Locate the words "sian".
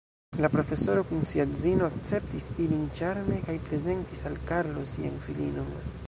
4.95-5.21